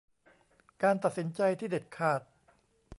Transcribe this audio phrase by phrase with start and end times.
[0.83, 2.21] การตัดสินใจที่เด็ดขาด